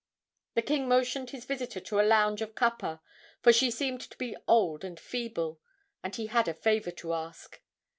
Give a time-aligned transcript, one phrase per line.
[0.55, 3.01] The king motioned his visitor to a lounge of kapa,
[3.43, 5.59] for she seemed to be old and feeble,
[6.03, 7.61] and he had a favor to ask.